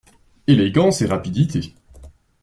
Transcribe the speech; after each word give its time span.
Élégance 0.47 1.03
et 1.03 1.05
rapidité 1.05 1.75